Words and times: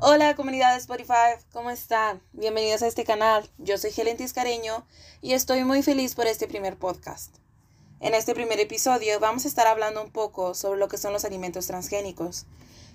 Hola 0.00 0.36
comunidad 0.36 0.74
de 0.74 0.78
Spotify, 0.78 1.42
¿cómo 1.52 1.70
están? 1.70 2.22
Bienvenidos 2.32 2.82
a 2.82 2.86
este 2.86 3.02
canal. 3.02 3.50
Yo 3.58 3.78
soy 3.78 3.90
Helen 3.96 4.16
Tiscareño 4.16 4.86
y 5.22 5.32
estoy 5.32 5.64
muy 5.64 5.82
feliz 5.82 6.14
por 6.14 6.28
este 6.28 6.46
primer 6.46 6.76
podcast. 6.76 7.34
En 7.98 8.14
este 8.14 8.32
primer 8.32 8.60
episodio 8.60 9.18
vamos 9.18 9.44
a 9.44 9.48
estar 9.48 9.66
hablando 9.66 10.00
un 10.00 10.12
poco 10.12 10.54
sobre 10.54 10.78
lo 10.78 10.86
que 10.86 10.98
son 10.98 11.12
los 11.12 11.24
alimentos 11.24 11.66
transgénicos. 11.66 12.46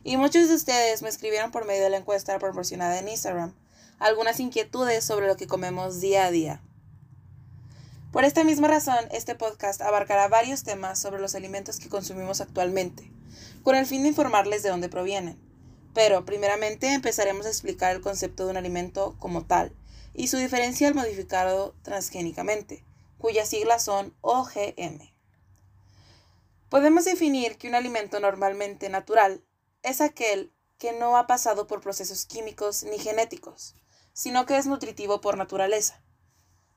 Y 0.05 0.15
muchos 0.15 0.47
de 0.47 0.55
ustedes 0.55 1.01
me 1.01 1.09
escribieron 1.09 1.51
por 1.51 1.65
medio 1.65 1.83
de 1.83 1.89
la 1.89 1.97
encuesta 1.97 2.39
proporcionada 2.39 2.97
en 2.97 3.09
Instagram 3.09 3.53
algunas 3.99 4.39
inquietudes 4.39 5.03
sobre 5.03 5.27
lo 5.27 5.35
que 5.35 5.45
comemos 5.45 5.99
día 5.99 6.27
a 6.27 6.31
día. 6.31 6.61
Por 8.13 8.23
esta 8.23 8.45
misma 8.45 8.69
razón, 8.69 9.09
este 9.11 9.35
podcast 9.35 9.81
abarcará 9.81 10.29
varios 10.29 10.63
temas 10.63 10.99
sobre 10.99 11.19
los 11.19 11.35
alimentos 11.35 11.79
que 11.79 11.89
consumimos 11.89 12.39
actualmente, 12.39 13.11
con 13.61 13.75
el 13.75 13.87
fin 13.87 14.03
de 14.03 14.09
informarles 14.09 14.63
de 14.63 14.69
dónde 14.69 14.87
provienen 14.87 15.52
pero, 15.93 16.25
primeramente, 16.25 16.93
empezaremos 16.93 17.45
a 17.45 17.49
explicar 17.49 17.95
el 17.95 18.01
concepto 18.01 18.45
de 18.45 18.51
un 18.51 18.57
alimento 18.57 19.15
como 19.19 19.45
tal 19.45 19.75
y 20.13 20.27
su 20.27 20.37
diferencia 20.37 20.87
al 20.87 20.95
modificado 20.95 21.75
transgénicamente, 21.81 22.85
cuyas 23.17 23.49
siglas 23.49 23.83
son 23.83 24.15
OGM. 24.21 25.13
Podemos 26.69 27.05
definir 27.05 27.57
que 27.57 27.67
un 27.67 27.75
alimento 27.75 28.19
normalmente 28.19 28.89
natural 28.89 29.43
es 29.83 30.01
aquel 30.01 30.51
que 30.77 30.91
no 30.91 31.17
ha 31.17 31.27
pasado 31.27 31.67
por 31.67 31.81
procesos 31.81 32.25
químicos 32.25 32.83
ni 32.83 32.97
genéticos, 32.97 33.75
sino 34.13 34.45
que 34.45 34.57
es 34.57 34.65
nutritivo 34.65 35.21
por 35.21 35.37
naturaleza. 35.37 36.03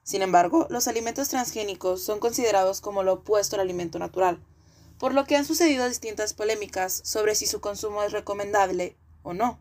Sin 0.03 0.23
embargo, 0.23 0.67
los 0.71 0.87
alimentos 0.87 1.29
transgénicos 1.29 2.05
son 2.05 2.21
considerados 2.21 2.81
como 2.81 3.03
lo 3.03 3.15
opuesto 3.15 3.57
al 3.57 3.63
alimento 3.63 3.99
natural, 3.99 4.45
por 4.99 5.13
lo 5.13 5.25
que 5.25 5.37
han 5.37 5.45
sucedido 5.45 5.89
distintas 5.89 6.33
polémicas 6.33 7.01
sobre 7.05 7.35
si 7.35 7.47
su 7.47 7.61
consumo 7.61 8.03
es 8.03 8.13
recomendable 8.13 8.97
o 9.27 9.35
no. 9.35 9.59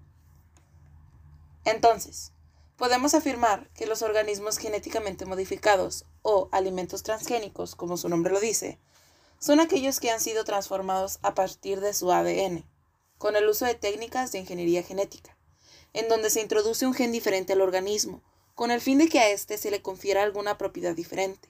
Entonces, 1.66 2.32
podemos 2.78 3.16
afirmar 3.16 3.68
que 3.74 3.88
los 3.88 4.04
organismos 4.04 4.60
genéticamente 4.60 5.26
modificados 5.26 6.06
o 6.22 6.50
alimentos 6.52 7.02
transgénicos, 7.02 7.76
como 7.76 7.98
su 7.98 8.08
nombre 8.08 8.32
lo 8.32 8.40
dice, 8.40 8.80
son 9.40 9.60
aquellos 9.60 10.00
que 10.00 10.12
han 10.12 10.20
sido 10.20 10.44
transformados 10.44 11.18
a 11.24 11.34
partir 11.34 11.82
de 11.82 11.96
su 11.96 12.12
ADN, 12.12 12.64
con 13.18 13.36
el 13.36 13.50
uso 13.50 13.66
de 13.66 13.74
técnicas 13.74 14.32
de 14.32 14.40
ingeniería 14.40 14.84
genética, 14.84 15.36
en 15.94 16.10
donde 16.10 16.30
se 16.30 16.42
introduce 16.42 16.86
un 16.86 16.94
gen 16.94 17.12
diferente 17.12 17.54
al 17.54 17.62
organismo, 17.62 18.22
con 18.54 18.70
el 18.70 18.82
fin 18.82 19.00
de 19.00 19.10
que 19.10 19.20
a 19.20 19.32
éste 19.32 19.58
se 19.58 19.72
le 19.72 19.82
confiera 19.82 20.22
alguna 20.22 20.60
propiedad 20.60 20.96
diferente. 20.96 21.50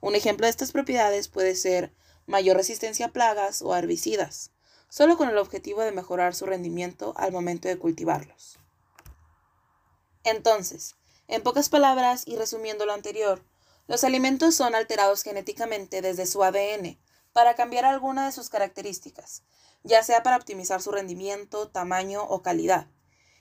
Un 0.00 0.14
ejemplo 0.14 0.46
de 0.46 0.50
estas 0.50 0.70
propiedades 0.70 1.26
puede 1.26 1.56
ser 1.56 1.92
mayor 2.26 2.56
resistencia 2.56 3.06
a 3.06 3.12
plagas 3.12 3.62
o 3.62 3.74
herbicidas, 3.74 4.52
solo 4.88 5.16
con 5.16 5.28
el 5.28 5.38
objetivo 5.38 5.82
de 5.82 5.92
mejorar 5.92 6.34
su 6.34 6.46
rendimiento 6.46 7.14
al 7.16 7.32
momento 7.32 7.68
de 7.68 7.78
cultivarlos. 7.78 8.58
Entonces, 10.24 10.96
en 11.26 11.42
pocas 11.42 11.68
palabras 11.68 12.22
y 12.26 12.36
resumiendo 12.36 12.86
lo 12.86 12.92
anterior, 12.92 13.42
los 13.86 14.04
alimentos 14.04 14.54
son 14.54 14.74
alterados 14.74 15.22
genéticamente 15.22 16.02
desde 16.02 16.26
su 16.26 16.42
ADN 16.42 16.98
para 17.32 17.54
cambiar 17.54 17.84
alguna 17.84 18.26
de 18.26 18.32
sus 18.32 18.50
características, 18.50 19.42
ya 19.82 20.02
sea 20.02 20.22
para 20.22 20.36
optimizar 20.36 20.82
su 20.82 20.90
rendimiento, 20.90 21.68
tamaño 21.68 22.22
o 22.24 22.42
calidad. 22.42 22.88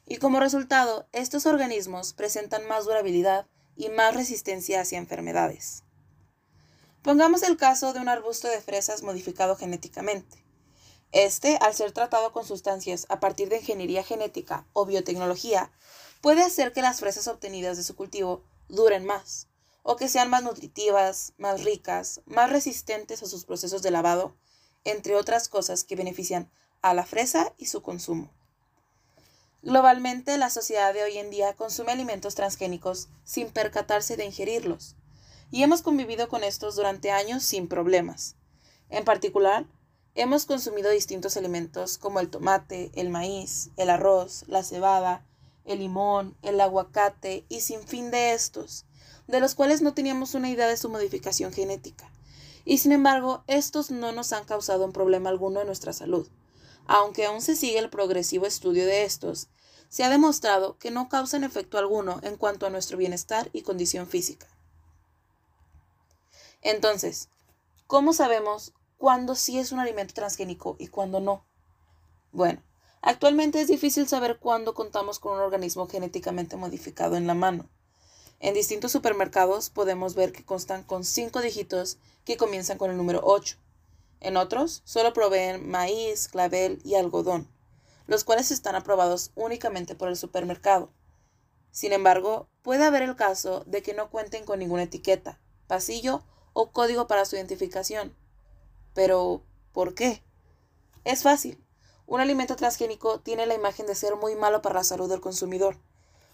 Y 0.05 0.17
como 0.17 0.39
resultado, 0.39 1.07
estos 1.11 1.45
organismos 1.45 2.13
presentan 2.13 2.65
más 2.67 2.85
durabilidad 2.85 3.47
y 3.75 3.89
más 3.89 4.15
resistencia 4.15 4.81
hacia 4.81 4.97
enfermedades. 4.97 5.83
Pongamos 7.01 7.43
el 7.43 7.57
caso 7.57 7.93
de 7.93 7.99
un 7.99 8.09
arbusto 8.09 8.47
de 8.47 8.61
fresas 8.61 9.03
modificado 9.03 9.55
genéticamente. 9.55 10.46
Este, 11.11 11.57
al 11.61 11.73
ser 11.73 11.91
tratado 11.93 12.33
con 12.33 12.45
sustancias 12.45 13.05
a 13.09 13.19
partir 13.19 13.49
de 13.49 13.57
ingeniería 13.57 14.03
genética 14.03 14.65
o 14.73 14.85
biotecnología, 14.85 15.71
puede 16.21 16.43
hacer 16.43 16.73
que 16.73 16.81
las 16.81 16.99
fresas 16.99 17.27
obtenidas 17.27 17.77
de 17.77 17.83
su 17.83 17.95
cultivo 17.95 18.43
duren 18.67 19.05
más, 19.05 19.47
o 19.83 19.95
que 19.95 20.09
sean 20.09 20.29
más 20.29 20.43
nutritivas, 20.43 21.33
más 21.37 21.63
ricas, 21.63 22.21
más 22.25 22.49
resistentes 22.51 23.23
a 23.23 23.27
sus 23.27 23.45
procesos 23.45 23.81
de 23.81 23.91
lavado, 23.91 24.35
entre 24.83 25.15
otras 25.15 25.47
cosas 25.47 25.83
que 25.83 25.95
benefician 25.95 26.51
a 26.81 26.93
la 26.93 27.05
fresa 27.05 27.53
y 27.57 27.67
su 27.67 27.81
consumo. 27.81 28.29
Globalmente, 29.61 30.37
la 30.37 30.49
sociedad 30.49 30.93
de 30.93 31.03
hoy 31.03 31.17
en 31.17 31.29
día 31.29 31.53
consume 31.53 31.91
alimentos 31.91 32.35
transgénicos 32.35 33.07
sin 33.23 33.49
percatarse 33.49 34.17
de 34.17 34.25
ingerirlos, 34.25 34.95
y 35.51 35.63
hemos 35.63 35.81
convivido 35.81 36.27
con 36.27 36.43
estos 36.43 36.75
durante 36.75 37.11
años 37.11 37.43
sin 37.43 37.67
problemas. 37.67 38.35
En 38.89 39.05
particular, 39.05 39.65
Hemos 40.19 40.47
consumido 40.47 40.89
distintos 40.89 41.37
alimentos 41.37 41.99
como 41.99 42.19
el 42.19 42.31
tomate, 42.31 42.89
el 42.95 43.11
maíz, 43.11 43.69
el 43.77 43.91
arroz, 43.91 44.45
la 44.47 44.63
cebada, 44.63 45.23
el 45.63 45.77
limón, 45.77 46.35
el 46.41 46.59
aguacate 46.59 47.45
y 47.49 47.61
sin 47.61 47.83
fin 47.83 48.09
de 48.09 48.33
estos, 48.33 48.87
de 49.27 49.39
los 49.39 49.53
cuales 49.53 49.83
no 49.83 49.93
teníamos 49.93 50.33
una 50.33 50.49
idea 50.49 50.67
de 50.67 50.75
su 50.75 50.89
modificación 50.89 51.53
genética. 51.53 52.11
Y 52.65 52.79
sin 52.79 52.93
embargo, 52.93 53.43
estos 53.45 53.91
no 53.91 54.11
nos 54.11 54.33
han 54.33 54.45
causado 54.45 54.85
un 54.85 54.91
problema 54.91 55.29
alguno 55.29 55.61
en 55.61 55.67
nuestra 55.67 55.93
salud. 55.93 56.27
Aunque 56.87 57.27
aún 57.27 57.43
se 57.43 57.55
sigue 57.55 57.77
el 57.77 57.91
progresivo 57.91 58.47
estudio 58.47 58.87
de 58.87 59.03
estos, 59.03 59.49
se 59.87 60.03
ha 60.03 60.09
demostrado 60.09 60.79
que 60.79 60.89
no 60.89 61.09
causan 61.09 61.43
efecto 61.43 61.77
alguno 61.77 62.21
en 62.23 62.37
cuanto 62.37 62.65
a 62.65 62.71
nuestro 62.71 62.97
bienestar 62.97 63.51
y 63.53 63.61
condición 63.61 64.07
física. 64.07 64.47
Entonces, 66.63 67.29
¿cómo 67.85 68.13
sabemos 68.13 68.73
cuándo 68.97 69.35
sí 69.35 69.59
es 69.59 69.71
un 69.71 69.79
alimento 69.79 70.13
transgénico 70.13 70.75
y 70.79 70.87
cuándo 70.87 71.19
no. 71.19 71.45
Bueno, 72.31 72.61
actualmente 73.01 73.61
es 73.61 73.67
difícil 73.67 74.07
saber 74.07 74.39
cuándo 74.39 74.73
contamos 74.73 75.19
con 75.19 75.33
un 75.33 75.39
organismo 75.39 75.87
genéticamente 75.87 76.57
modificado 76.57 77.15
en 77.15 77.27
la 77.27 77.33
mano. 77.33 77.69
En 78.39 78.53
distintos 78.53 78.91
supermercados 78.91 79.69
podemos 79.69 80.13
ver 80.13 80.31
que 80.31 80.45
constan 80.45 80.83
con 80.83 81.03
cinco 81.03 81.41
dígitos 81.41 81.97
que 82.23 82.37
comienzan 82.37 82.77
con 82.77 82.91
el 82.91 82.97
número 82.97 83.21
8. 83.23 83.57
En 84.19 84.37
otros 84.37 84.81
solo 84.85 85.13
proveen 85.13 85.67
maíz, 85.69 86.27
clavel 86.27 86.79
y 86.83 86.95
algodón, 86.95 87.47
los 88.05 88.23
cuales 88.23 88.51
están 88.51 88.75
aprobados 88.75 89.31
únicamente 89.35 89.95
por 89.95 90.09
el 90.09 90.17
supermercado. 90.17 90.91
Sin 91.71 91.93
embargo, 91.93 92.49
puede 92.61 92.85
haber 92.85 93.03
el 93.03 93.15
caso 93.15 93.63
de 93.65 93.81
que 93.81 93.93
no 93.93 94.09
cuenten 94.09 94.45
con 94.45 94.59
ninguna 94.59 94.83
etiqueta, 94.83 95.39
pasillo 95.67 96.23
o 96.53 96.71
código 96.71 97.07
para 97.07 97.25
su 97.25 97.35
identificación. 97.35 98.15
Pero, 98.97 99.43
¿por 99.73 99.93
qué? 99.93 100.23
Es 101.03 101.21
fácil. 101.21 101.63
Un 102.07 102.19
alimento 102.19 102.55
transgénico 102.55 103.19
tiene 103.19 103.45
la 103.45 103.53
imagen 103.53 103.85
de 103.85 103.93
ser 103.93 104.15
muy 104.15 104.35
malo 104.35 104.63
para 104.63 104.79
la 104.79 104.83
salud 104.83 105.07
del 105.07 105.21
consumidor, 105.21 105.77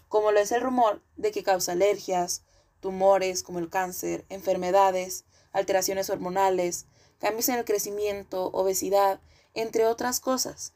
como 0.08 0.32
lo 0.32 0.40
es 0.40 0.50
el 0.50 0.62
rumor 0.62 1.02
de 1.16 1.30
que 1.30 1.42
causa 1.42 1.72
alergias, 1.72 2.42
tumores 2.80 3.42
como 3.42 3.58
el 3.58 3.68
cáncer, 3.68 4.24
enfermedades, 4.30 5.26
alteraciones 5.52 6.08
hormonales, 6.08 6.86
cambios 7.18 7.50
en 7.50 7.56
el 7.56 7.66
crecimiento, 7.66 8.46
obesidad, 8.46 9.20
entre 9.52 9.84
otras 9.84 10.20
cosas. 10.20 10.72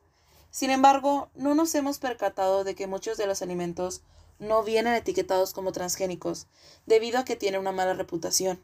Sin 0.51 0.69
embargo, 0.69 1.31
no 1.35 1.55
nos 1.55 1.75
hemos 1.75 1.99
percatado 1.99 2.65
de 2.65 2.75
que 2.75 2.87
muchos 2.87 3.17
de 3.17 3.27
los 3.27 3.41
alimentos 3.41 4.03
no 4.39 4.63
vienen 4.63 4.93
etiquetados 4.93 5.55
como 5.55 5.73
transgénicos, 5.73 6.49
debido 6.85 7.19
a 7.19 7.25
que 7.25 7.37
tienen 7.37 7.63
una 7.63 7.73
mala 7.73 7.95
reputación. 7.95 8.63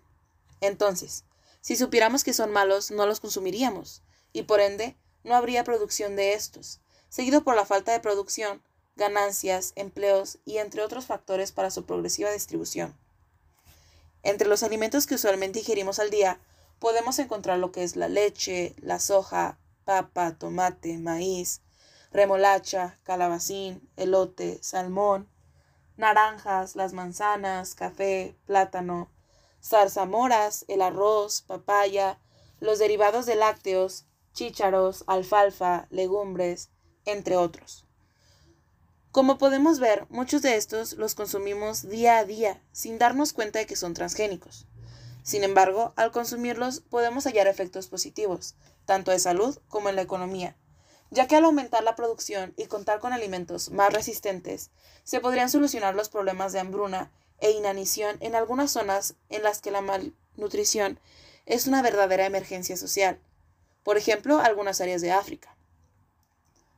Entonces, 0.61 1.25
si 1.65 1.77
supiéramos 1.77 2.25
que 2.25 2.35
son 2.35 2.53
malos, 2.53 2.91
no 2.91 3.07
los 3.07 3.21
consumiríamos, 3.21 4.03
y 4.35 4.43
por 4.43 4.61
ende, 4.61 4.99
no 5.23 5.35
habría 5.35 5.65
producción 5.65 6.15
de 6.15 6.35
estos, 6.35 6.83
seguido 7.09 7.43
por 7.43 7.57
la 7.57 7.65
falta 7.65 7.93
de 7.93 8.01
producción, 8.01 8.63
ganancias, 8.97 9.73
empleos 9.75 10.37
y 10.45 10.59
entre 10.59 10.83
otros 10.83 11.07
factores 11.07 11.53
para 11.53 11.71
su 11.71 11.87
progresiva 11.87 12.31
distribución. 12.31 12.95
Entre 14.23 14.47
los 14.47 14.63
alimentos 14.63 15.07
que 15.07 15.15
usualmente 15.15 15.61
ingerimos 15.61 16.01
al 16.01 16.11
día, 16.11 16.39
podemos 16.81 17.19
encontrar 17.19 17.59
lo 17.59 17.73
que 17.73 17.83
es 17.83 17.97
la 17.97 18.09
leche, 18.09 18.75
la 18.83 18.99
soja, 18.99 19.57
papa, 19.87 20.37
tomate, 20.37 20.99
maíz, 20.99 21.63
remolacha, 22.13 22.99
calabacín, 23.05 23.89
elote, 23.97 24.59
salmón, 24.63 25.31
naranjas, 25.97 26.77
las 26.77 26.93
manzanas, 26.93 27.75
café, 27.75 28.37
plátano, 28.45 29.09
zarzamoras, 29.65 30.65
el 30.69 30.83
arroz, 30.83 31.43
papaya, 31.43 32.21
los 32.61 32.79
derivados 32.79 33.27
de 33.27 33.35
lácteos, 33.35 34.07
chícharos, 34.33 35.05
alfalfa, 35.07 35.87
legumbres, 35.91 36.71
entre 37.05 37.37
otros. 37.37 37.87
Como 39.11 39.39
podemos 39.39 39.79
ver, 39.79 40.07
muchos 40.11 40.43
de 40.43 40.57
estos 40.57 40.95
los 40.95 41.15
consumimos 41.15 41.89
día 41.89 42.19
a 42.19 42.25
día 42.25 42.63
sin 42.73 42.99
darnos 42.99 43.33
cuenta 43.33 43.61
de 43.61 43.67
que 43.67 43.77
son 43.77 43.95
transgénicos. 43.95 44.67
Sin 45.23 45.45
embargo, 45.45 45.95
al 45.97 46.11
consumirlos 46.11 46.81
podemos 46.81 47.25
hallar 47.25 47.47
efectos 47.47 47.87
positivos, 47.87 48.57
tanto 48.85 49.13
de 49.13 49.19
salud 49.19 49.57
como 49.69 49.89
en 49.89 49.97
la 49.97 50.03
economía, 50.03 50.57
ya 51.11 51.29
que 51.29 51.37
al 51.37 51.45
aumentar 51.45 51.85
la 51.85 51.95
producción 51.95 52.53
y 52.57 52.67
contar 52.67 52.99
con 52.99 53.13
alimentos 53.13 53.71
más 53.71 53.93
resistentes, 53.93 54.71
se 55.05 55.21
podrían 55.21 55.49
solucionar 55.49 55.95
los 55.95 56.09
problemas 56.09 56.53
de 56.53 56.61
hambruna 56.61 57.13
e 57.41 57.51
inanición 57.51 58.17
en 58.21 58.35
algunas 58.35 58.71
zonas 58.71 59.15
en 59.29 59.43
las 59.43 59.61
que 59.61 59.71
la 59.71 59.81
malnutrición 59.81 60.99
es 61.47 61.67
una 61.67 61.83
verdadera 61.83 62.27
emergencia 62.27 62.77
social, 62.77 63.19
por 63.83 63.99
ejemplo, 63.99 64.39
algunas 64.41 64.81
áreas 64.81 65.03
de 65.03 65.13
África. 65.13 65.55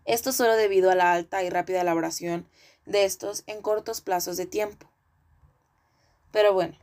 Esto 0.05 0.33
solo 0.33 0.57
debido 0.57 0.91
a 0.91 0.95
la 0.95 1.13
alta 1.13 1.43
y 1.43 1.51
rápida 1.51 1.81
elaboración 1.81 2.49
de 2.85 3.05
estos 3.05 3.43
en 3.47 3.63
cortos 3.63 4.01
plazos 4.01 4.37
de 4.37 4.47
tiempo. 4.47 4.89
Pero 6.33 6.53
bueno, 6.53 6.77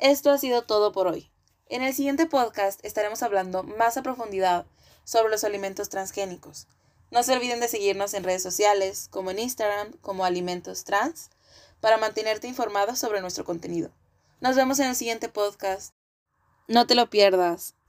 esto 0.00 0.30
ha 0.30 0.38
sido 0.38 0.62
todo 0.62 0.92
por 0.92 1.06
hoy. 1.06 1.30
En 1.68 1.82
el 1.82 1.94
siguiente 1.94 2.26
podcast 2.26 2.84
estaremos 2.84 3.22
hablando 3.22 3.62
más 3.62 3.96
a 3.96 4.02
profundidad 4.02 4.66
sobre 5.04 5.30
los 5.30 5.44
alimentos 5.44 5.88
transgénicos. 5.88 6.66
No 7.10 7.22
se 7.22 7.32
olviden 7.32 7.60
de 7.60 7.68
seguirnos 7.68 8.14
en 8.14 8.24
redes 8.24 8.42
sociales, 8.42 9.08
como 9.10 9.30
en 9.30 9.38
Instagram, 9.38 9.92
como 10.00 10.24
Alimentos 10.24 10.84
Trans, 10.84 11.30
para 11.80 11.96
mantenerte 11.96 12.48
informado 12.48 12.96
sobre 12.96 13.20
nuestro 13.20 13.44
contenido. 13.44 13.90
Nos 14.40 14.56
vemos 14.56 14.78
en 14.78 14.88
el 14.88 14.96
siguiente 14.96 15.28
podcast. 15.28 15.94
No 16.66 16.86
te 16.86 16.94
lo 16.94 17.08
pierdas. 17.08 17.78